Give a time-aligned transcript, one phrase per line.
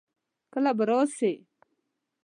[0.53, 1.31] کله به راسې؟